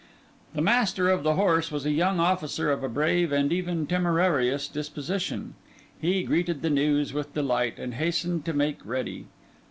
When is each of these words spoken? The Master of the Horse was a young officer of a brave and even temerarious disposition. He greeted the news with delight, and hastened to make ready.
The 0.55 0.63
Master 0.63 1.11
of 1.11 1.21
the 1.21 1.35
Horse 1.35 1.71
was 1.71 1.85
a 1.85 1.91
young 1.91 2.19
officer 2.19 2.71
of 2.71 2.83
a 2.83 2.89
brave 2.89 3.31
and 3.31 3.53
even 3.53 3.85
temerarious 3.85 4.67
disposition. 4.67 5.53
He 6.01 6.23
greeted 6.23 6.63
the 6.63 6.71
news 6.71 7.13
with 7.13 7.35
delight, 7.35 7.77
and 7.77 7.93
hastened 7.93 8.43
to 8.45 8.53
make 8.53 8.79
ready. 8.83 9.27